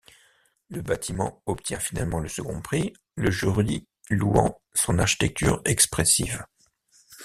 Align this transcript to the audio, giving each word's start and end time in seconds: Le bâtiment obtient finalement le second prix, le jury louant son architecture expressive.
Le 0.69 0.81
bâtiment 0.81 1.43
obtient 1.45 1.79
finalement 1.79 2.17
le 2.19 2.27
second 2.27 2.59
prix, 2.63 2.91
le 3.17 3.29
jury 3.29 3.87
louant 4.09 4.59
son 4.73 4.97
architecture 4.97 5.61
expressive. 5.63 6.43